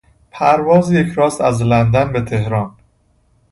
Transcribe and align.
پرواز 0.31 0.91
یک 0.91 1.07
راست 1.13 1.41
از 1.41 1.63
لندن 1.63 2.11
به 2.11 2.21
تهران 2.21 2.75